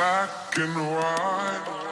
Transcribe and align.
black 0.00 0.56
and 0.56 0.74
white. 0.76 1.89